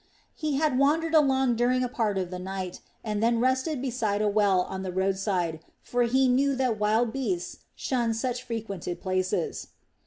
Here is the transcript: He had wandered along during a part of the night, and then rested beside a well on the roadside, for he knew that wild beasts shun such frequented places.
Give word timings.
He 0.33 0.55
had 0.57 0.79
wandered 0.79 1.13
along 1.13 1.57
during 1.57 1.83
a 1.83 1.87
part 1.87 2.17
of 2.17 2.31
the 2.31 2.39
night, 2.39 2.79
and 3.03 3.21
then 3.21 3.39
rested 3.39 3.83
beside 3.83 4.19
a 4.19 4.27
well 4.27 4.61
on 4.61 4.81
the 4.81 4.91
roadside, 4.91 5.59
for 5.83 6.01
he 6.05 6.27
knew 6.27 6.55
that 6.55 6.79
wild 6.79 7.13
beasts 7.13 7.57
shun 7.75 8.15
such 8.15 8.41
frequented 8.41 8.99
places. 8.99 9.67